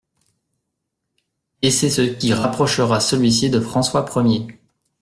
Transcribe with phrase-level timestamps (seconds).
[1.61, 4.47] Et c'est ce qui rapprochera celui-ci de François Ier.